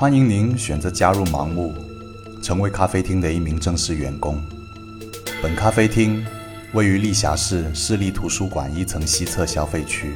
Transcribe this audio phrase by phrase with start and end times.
[0.00, 1.74] 欢迎您选择加入盲目，
[2.40, 4.42] 成为咖啡厅的一名正式员工。
[5.42, 6.24] 本咖啡厅
[6.72, 10.14] 位于丽霞市市立图书馆一层西侧消费区。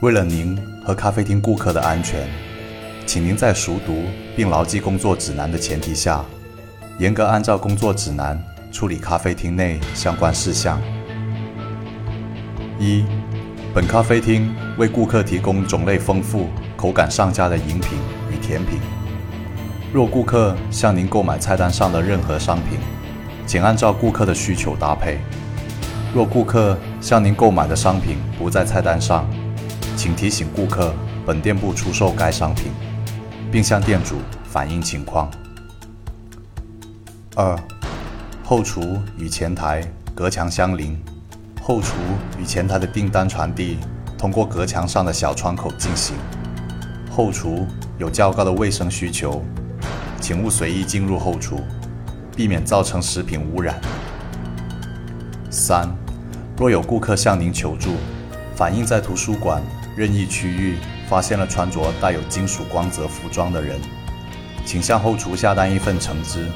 [0.00, 2.26] 为了您和咖啡厅顾客的安全，
[3.04, 6.24] 请您在熟读并牢记工作指南的前提下，
[6.98, 8.42] 严格按照工作指南
[8.72, 10.80] 处理咖啡厅内相关事项。
[12.80, 13.04] 一，
[13.74, 17.98] 本咖啡厅为顾客提供种类丰富、口感上佳的饮品
[18.36, 18.78] 甜品。
[19.92, 22.78] 若顾客向您购买菜单上的任何商品，
[23.46, 25.18] 请按照顾客的需求搭配。
[26.14, 29.26] 若顾客向您购买的商品不在菜单上，
[29.96, 32.72] 请提醒顾客本店不出售该商品，
[33.50, 35.30] 并向店主反映情况。
[37.34, 37.58] 二，
[38.42, 39.82] 后厨与前台
[40.14, 40.98] 隔墙相邻。
[41.62, 41.96] 后厨
[42.38, 43.78] 与前台的订单传递
[44.16, 46.14] 通过隔墙上的小窗口进行。
[47.16, 47.66] 后厨
[47.96, 49.42] 有较高的卫生需求，
[50.20, 51.58] 请勿随意进入后厨，
[52.36, 53.80] 避免造成食品污染。
[55.48, 55.88] 三，
[56.58, 57.92] 若有顾客向您求助，
[58.54, 59.62] 反映在图书馆
[59.96, 60.76] 任意区域
[61.08, 63.80] 发现了穿着带有金属光泽服装的人，
[64.66, 66.46] 请向后厨下单一份橙汁，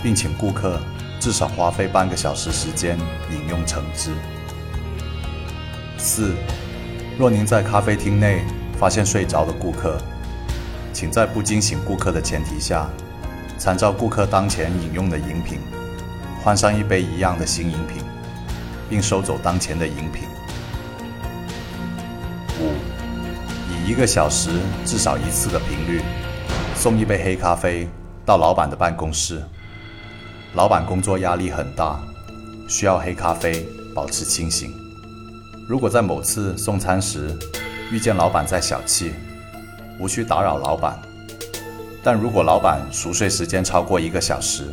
[0.00, 0.78] 并请顾客。
[1.18, 2.98] 至少花费半个小时时间
[3.32, 4.10] 饮用橙汁。
[5.96, 6.34] 四，
[7.16, 8.42] 若您在咖啡厅内
[8.82, 9.96] 发现睡着的顾客，
[10.92, 12.90] 请在不惊醒顾客的前提下，
[13.56, 15.60] 参照顾客当前饮用的饮品，
[16.42, 18.02] 换上一杯一样的新饮品，
[18.90, 20.24] 并收走当前的饮品。
[22.58, 22.72] 五，
[23.70, 24.50] 以一个小时
[24.84, 26.02] 至少一次的频率，
[26.74, 27.88] 送一杯黑咖啡
[28.26, 29.40] 到老板的办公室。
[30.54, 32.00] 老板工作压力很大，
[32.68, 34.74] 需要黑咖啡保持清醒。
[35.68, 37.38] 如果在某次送餐时
[37.92, 39.10] 遇见老板在小憩，
[39.98, 40.98] 无需打扰老板。
[42.02, 44.64] 但如果老板熟睡时间超过一个小时，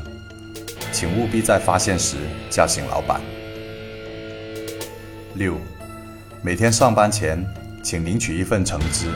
[0.94, 2.16] 请务必在发现时
[2.50, 3.20] 叫醒老板。
[5.36, 5.56] 六，
[6.42, 7.46] 每天上班前
[7.84, 9.08] 请领取一份橙汁，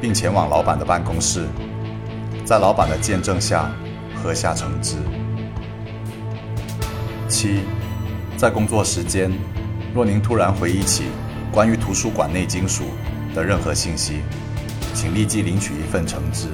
[0.00, 1.44] 并前往老板的办公室，
[2.46, 3.70] 在老板的见证下
[4.16, 4.96] 喝下橙汁。
[7.28, 7.60] 七，
[8.38, 9.30] 在工作时间，
[9.94, 11.04] 若您突然回忆起
[11.52, 12.84] 关于图书馆内金属
[13.34, 14.22] 的任何信息，
[14.94, 16.48] 请立即领取一份橙汁，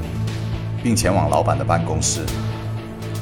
[0.83, 2.25] 并前往老板的办公室，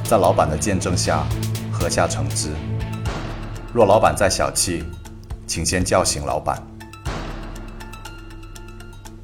[0.04, 1.25] 在老板的见证下
[1.72, 2.50] 喝下橙汁。
[3.72, 4.82] 若老板在小憩，
[5.47, 6.62] 请先叫醒老板。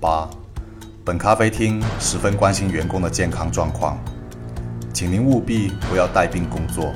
[0.01, 0.29] 八，
[1.05, 3.99] 本咖啡厅十分关心员工的健康状况，
[4.93, 6.93] 请您务必不要带病工作。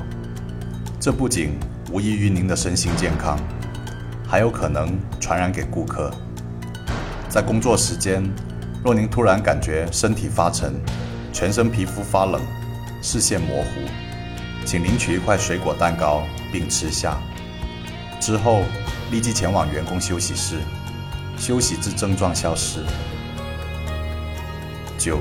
[0.99, 1.57] 这不仅
[1.91, 3.39] 无益于您的身心健康，
[4.27, 6.11] 还有可能传染给顾客。
[7.35, 8.23] 在工作时间，
[8.81, 10.73] 若您突然感觉身体发沉、
[11.33, 12.41] 全身皮肤发冷、
[13.01, 13.81] 视线模糊，
[14.65, 17.17] 请领取一块水果蛋糕并吃下。
[18.21, 18.61] 之后
[19.11, 20.59] 立即前往员工休息室
[21.37, 22.79] 休息至症状消失。
[24.97, 25.19] 九，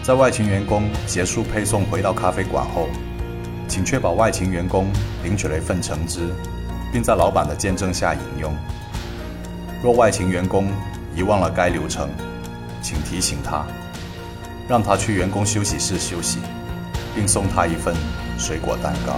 [0.00, 2.86] 在外勤员工结束配送回到咖啡馆后。
[3.66, 4.86] 请确保外勤员工
[5.24, 6.20] 领取了一份橙汁，
[6.92, 8.54] 并在老板的见证下饮用。
[9.82, 10.70] 若外勤员工
[11.14, 12.08] 遗忘了该流程，
[12.80, 13.64] 请提醒他，
[14.68, 16.38] 让他去员工休息室休息，
[17.14, 17.94] 并送他一份
[18.38, 19.16] 水果蛋糕。